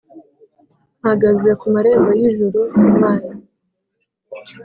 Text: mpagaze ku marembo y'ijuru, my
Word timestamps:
mpagaze 1.01 1.49
ku 1.59 1.65
marembo 1.73 2.09
y'ijuru, 2.19 2.59
my 2.99 3.17